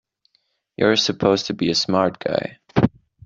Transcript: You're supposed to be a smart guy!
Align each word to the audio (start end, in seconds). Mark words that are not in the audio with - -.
You're 0.77 0.95
supposed 0.95 1.45
to 1.45 1.53
be 1.53 1.69
a 1.69 1.75
smart 1.75 2.17
guy! 2.17 2.57